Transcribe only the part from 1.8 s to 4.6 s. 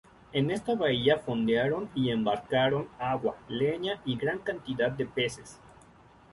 y embarcaron agua, leña y gran